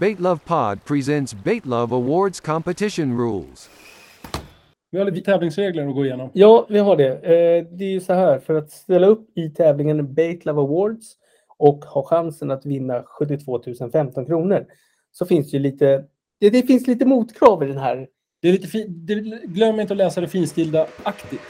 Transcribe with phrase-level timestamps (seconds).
[0.00, 3.70] Baitlove Pod presents Baitlove Awards competition rules.
[4.90, 6.30] Vi har lite tävlingsregler att gå igenom.
[6.32, 7.08] Ja, vi har det.
[7.08, 11.06] Eh, det är ju så här, för att ställa upp i tävlingen Baitlove Awards
[11.58, 14.66] och ha chansen att vinna 72 015 kronor
[15.12, 16.04] så finns det ju lite,
[16.40, 18.06] det, det finns lite motkrav i den här.
[18.42, 19.14] Det är lite fi- det,
[19.44, 21.40] glöm inte att läsa det finstilda aktivt.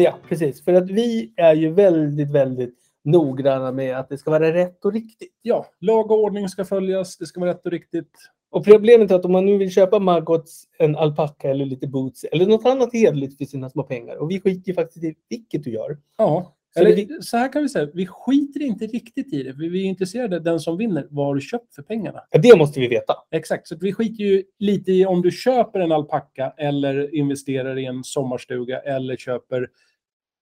[0.00, 0.64] Ja, precis.
[0.64, 4.92] För att vi är ju väldigt, väldigt noggranna med att det ska vara rätt och
[4.92, 5.32] riktigt.
[5.42, 7.16] Ja, lag och ordning ska följas.
[7.18, 8.10] Det ska vara rätt och riktigt.
[8.50, 12.24] Och problemet är att om man nu vill köpa Margots, en alpacka eller lite boots
[12.24, 15.64] eller något annat hederligt för sina små pengar och vi skiter ju faktiskt i vilket
[15.64, 15.98] du gör.
[16.18, 17.88] Ja, Så eller det- så här kan vi säga.
[17.94, 19.52] Vi skiter inte riktigt i det.
[19.52, 21.06] Vi är intresserade av den som vinner.
[21.10, 22.20] Vad har du köpt för pengarna?
[22.30, 23.14] Ja, det måste vi veta.
[23.30, 27.84] Exakt, så vi skiter ju lite i om du köper en alpacka eller investerar i
[27.84, 29.68] en sommarstuga eller köper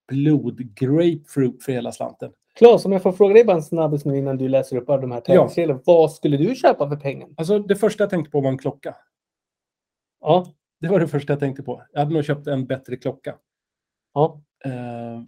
[0.09, 2.33] blodgrapefruit för hela slanten.
[2.55, 5.01] Claes, om jag får fråga dig bara en snabbis nu innan du läser upp alla
[5.01, 5.81] de här tävlingsreglerna.
[5.85, 7.35] Vad skulle du köpa för pengen?
[7.37, 8.97] Alltså det första jag tänkte på var en klocka.
[10.21, 10.47] Ja,
[10.81, 11.83] Det var det första jag tänkte på.
[11.93, 13.35] Jag hade nog köpt en bättre klocka.
[14.15, 14.43] ja.
[14.65, 15.23] Eh,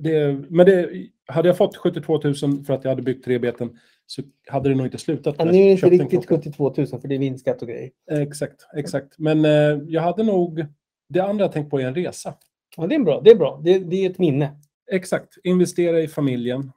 [0.00, 0.90] det, men det,
[1.26, 4.74] hade jag fått 72 000 för att jag hade byggt tre beten så hade det
[4.74, 5.34] nog inte slutat.
[5.38, 6.42] Ja, nu är det inte riktigt klocka.
[6.42, 7.90] 72 000 för det är vinstskatt och grejer.
[8.10, 9.18] Exakt, exakt.
[9.18, 10.66] Men eh, jag hade nog...
[11.08, 12.34] Det andra jag tänkt på är en resa.
[12.76, 13.20] Ja, det är bra.
[13.20, 13.60] Det är bra.
[13.64, 14.50] Det, det är ett minne.
[14.92, 16.72] Exakt, investera i familjen.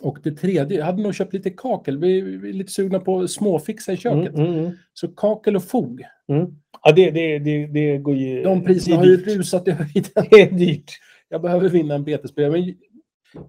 [0.00, 1.98] Och det tredje, jag hade nog köpt lite kakel.
[1.98, 4.34] Vi, vi är lite sugna på småfixa i köket.
[4.34, 4.72] Mm, mm, mm.
[4.94, 6.02] Så kakel och fog.
[6.28, 6.46] Mm.
[6.82, 8.42] Ja, det, det, det, det går ju...
[8.42, 10.10] De priserna har ju rusat i höjden.
[10.30, 10.90] Det är dyrt.
[11.28, 12.50] Jag behöver vinna en betesspelare.
[12.50, 12.74] Men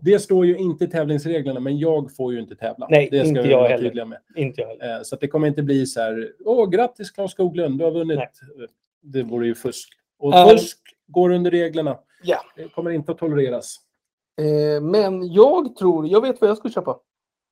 [0.01, 2.87] det står ju inte i tävlingsreglerna, men jag får ju inte tävla.
[2.89, 4.05] Nej, det ska inte jag vara heller.
[4.05, 4.19] med.
[4.35, 4.97] Inte jag heller.
[4.97, 8.17] Eh, Så det kommer inte bli så här, åh grattis Claes Skoglund, du har vunnit.
[8.17, 8.67] Nej.
[9.03, 9.89] Det vore ju fusk.
[10.19, 10.77] Och fusk
[11.11, 11.99] går under reglerna.
[12.23, 12.41] Ja.
[12.55, 13.75] Det kommer inte att tolereras.
[14.41, 16.07] Eh, men jag tror...
[16.07, 16.99] Jag vet vad jag skulle köpa.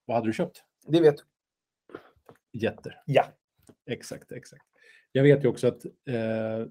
[0.05, 0.63] Vad hade du köpt?
[0.87, 1.23] Det vet du.
[2.59, 3.01] Getter.
[3.05, 3.23] Ja.
[3.89, 4.63] Exakt, exakt.
[5.11, 6.67] Jag vet ju också att eh,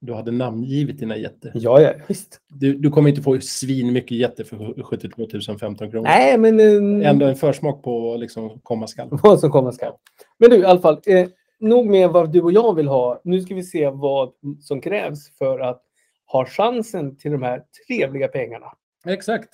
[0.00, 1.52] du hade namngivit dina getter.
[1.54, 2.40] Ja, ja, visst.
[2.48, 5.26] Du, du kommer inte få svin mycket getter för 72
[5.58, 6.04] 015 kronor.
[6.04, 6.60] Nej, men...
[7.02, 9.08] Eh, Ändå en försmak på liksom komma skall.
[9.22, 9.92] vad som komma skall.
[10.38, 11.00] Men du, i alla fall.
[11.06, 11.28] Eh,
[11.60, 13.20] nog med vad du och jag vill ha.
[13.24, 15.82] Nu ska vi se vad som krävs för att
[16.26, 18.66] har chansen till de här trevliga pengarna.
[19.06, 19.48] Exakt.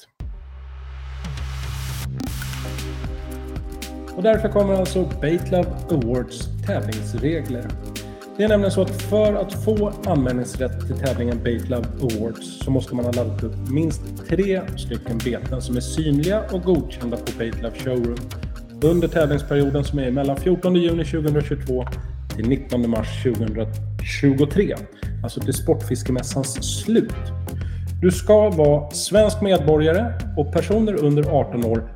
[4.16, 7.69] Och därför kommer alltså Baitlove Awards tävlingsregler.
[8.37, 12.94] Det är nämligen så att för att få anmälningsrätt till tävlingen Baitlove Awards så måste
[12.94, 17.77] man ha laddat upp minst tre stycken beten som är synliga och godkända på Baitlove
[17.78, 18.16] Showroom
[18.83, 21.84] under tävlingsperioden som är mellan 14 juni 2022
[22.37, 24.77] till 19 mars 2023.
[25.22, 27.15] Alltså till Sportfiskemässans slut.
[28.03, 31.88] Du ska vara svensk medborgare och personer under 18 år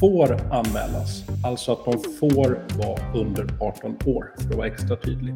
[0.00, 1.24] får anmälas.
[1.44, 5.34] Alltså att de får vara under 18 år, för att vara extra tydlig.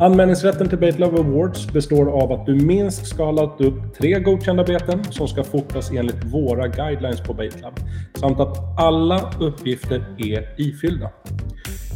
[0.00, 4.64] Anmälningsrätten till Baitlove Awards består av att du minst ska ha laddat upp tre godkända
[4.64, 7.76] beten som ska fotas enligt våra guidelines på Baitlove.
[8.20, 11.10] Samt att alla uppgifter är ifyllda.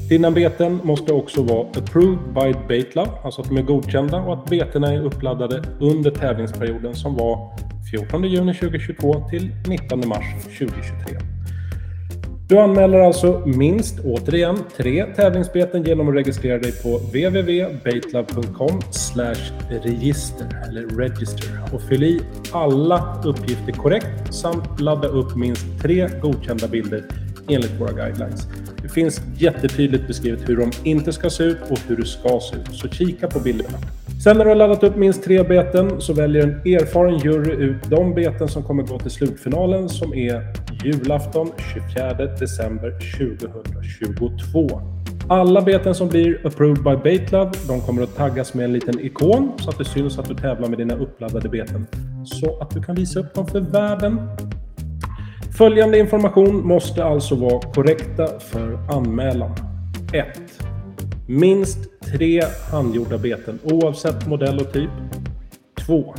[0.08, 4.50] Dina beten måste också vara approved by Baitlab, alltså att de är godkända och att
[4.50, 7.56] betena är uppladdade under tävlingsperioden som var
[7.90, 10.24] 14 juni 2022 till 19 mars
[10.58, 11.18] 2023.
[12.48, 18.80] Du anmäler alltså minst, återigen, tre tävlingsbeten genom att registrera dig på www.baitlab.com
[19.68, 22.20] register eller register och fyll i
[22.52, 27.04] alla uppgifter korrekt samt ladda upp minst tre godkända bilder
[27.48, 28.48] enligt våra guidelines.
[28.94, 32.74] Finns jättetydligt beskrivet hur de inte ska se ut och hur det ska se ut,
[32.74, 33.78] så kika på bilderna.
[34.24, 37.90] Sen när du har laddat upp minst tre beten så väljer en erfaren jury ut
[37.90, 40.42] de beten som kommer gå till slutfinalen som är
[40.84, 42.90] julafton 24 december
[43.78, 44.80] 2022.
[45.28, 49.52] Alla beten som blir approved by Baitlab, de kommer att taggas med en liten ikon
[49.58, 51.86] så att det syns att du tävlar med dina uppladdade beten.
[52.24, 54.20] Så att du kan visa upp dem för världen.
[55.56, 59.50] Följande information måste alltså vara korrekta för anmälan.
[60.12, 60.26] 1.
[61.28, 61.78] Minst
[62.12, 64.90] tre handgjorda beten oavsett modell och typ.
[65.86, 66.14] 2.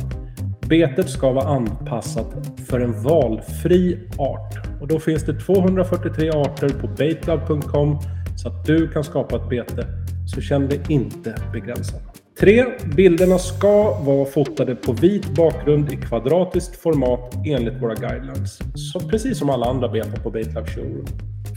[0.68, 2.26] Betet ska vara anpassat
[2.68, 4.80] för en valfri art.
[4.80, 7.98] Och då finns det 243 arter på baitlove.com
[8.36, 9.86] så att du kan skapa ett bete.
[10.26, 12.00] Så känn dig inte begränsad.
[12.40, 12.64] 3.
[12.96, 18.58] Bilderna ska vara fotade på vit bakgrund i kvadratiskt format enligt våra guidelines.
[18.74, 21.06] Så precis som alla andra beten på Baitlab Showroom.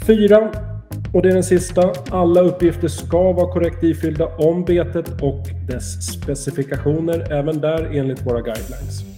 [0.08, 0.52] 4.
[1.14, 1.94] Och det är den sista.
[2.10, 8.42] Alla uppgifter ska vara korrekt ifyllda om betet och dess specifikationer, även där enligt våra
[8.42, 9.17] guidelines.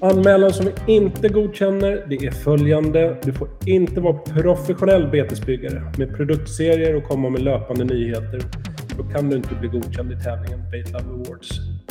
[0.00, 3.16] Anmälan som vi inte godkänner, det är följande.
[3.22, 8.40] Du får inte vara professionell betesbyggare med produktserier och komma med löpande nyheter.
[8.96, 11.50] Då kan du inte bli godkänd i tävlingen Bait Love Awards.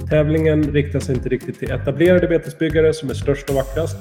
[0.09, 3.97] Tävlingen riktar sig inte riktigt till etablerade betesbyggare som är störst och vackrast,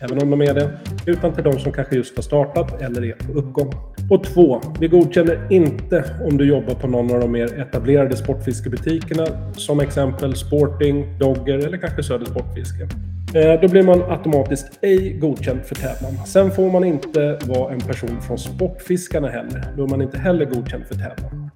[0.00, 0.70] även om de är det,
[1.06, 3.72] utan till de som kanske just har startat eller är på uppgång.
[4.10, 9.26] Och två, vi godkänner inte om du jobbar på någon av de mer etablerade sportfiskebutikerna,
[9.52, 12.88] som exempel Sporting, Dogger eller kanske Söder Sportfiske.
[13.34, 16.26] Eh, Då blir man automatiskt ej godkänd för tävlan.
[16.26, 19.74] Sen får man inte vara en person från Sportfiskarna heller.
[19.76, 21.50] Då är man inte heller godkänd för tävlan.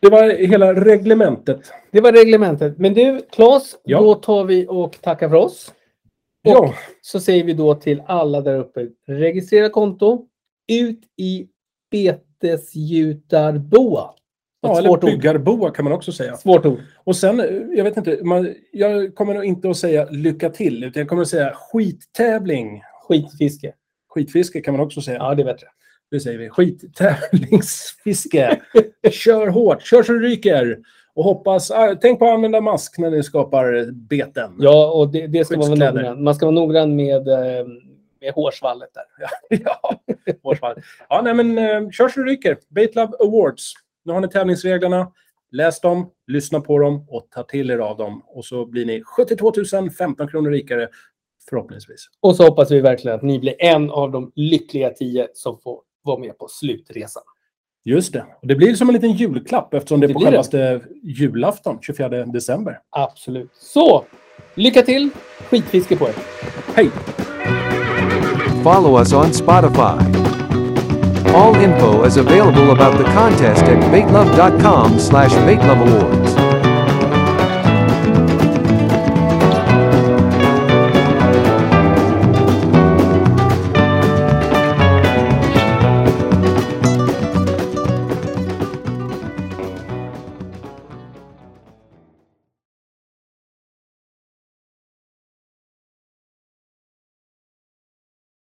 [0.00, 1.60] Det var hela reglementet.
[1.92, 2.78] Det var reglementet.
[2.78, 4.00] Men du, Claes, Ja.
[4.00, 5.72] då tar vi och tackar för oss.
[6.46, 10.26] Och Ja, så säger vi då till alla där uppe, registrera konto,
[10.72, 11.46] ut i
[11.90, 14.10] betesgjutarboa.
[14.60, 16.36] Ja eller byggarboa kan man också säga.
[16.36, 16.78] Svårt ord.
[17.04, 17.38] Och sen,
[17.76, 21.22] jag vet inte, man, jag kommer nog inte att säga lycka till, utan jag kommer
[21.22, 22.82] att säga skittävling.
[23.08, 23.72] Skitfiske.
[24.08, 25.18] Skitfiske kan man också säga.
[25.18, 25.66] Ja, det är bättre.
[26.10, 26.50] Det säger vi.
[26.50, 28.60] Skittävlingsfiske.
[29.10, 30.78] kör hårt, kör så det ryker.
[31.14, 34.56] Och hoppas, ah, tänk på att använda mask när ni skapar beten.
[34.58, 36.24] Ja, och det, det ska man vara noggrann.
[36.24, 37.66] Man ska vara noggrann med, eh,
[38.20, 39.04] med hårsvallet där.
[39.64, 40.00] ja,
[40.42, 40.82] hårsvall.
[41.08, 42.58] ja nej, men eh, kör så det ryker.
[42.68, 43.74] Bait Love Awards.
[44.08, 45.12] Nu har ni tävlingsreglerna.
[45.52, 48.22] Läs dem, lyssna på dem och ta till er av dem.
[48.26, 49.52] Och så blir ni 72
[49.98, 50.88] 015 kronor rikare,
[51.50, 52.06] förhoppningsvis.
[52.20, 55.80] Och så hoppas vi verkligen att ni blir en av de lyckliga tio som får
[56.02, 57.22] vara med på slutresan.
[57.84, 58.24] Just det.
[58.42, 60.30] Och det blir som en liten julklapp eftersom det är Det på blir det.
[60.30, 62.80] självaste julafton, 24 december.
[62.90, 63.50] Absolut.
[63.54, 64.04] Så,
[64.54, 65.10] lycka till!
[65.50, 66.14] Skitfiske på er!
[66.74, 66.90] Hej!
[68.64, 70.27] Follow us on Spotify.
[71.34, 76.47] All info is available about the contest at baitlove.com slash baitlove awards.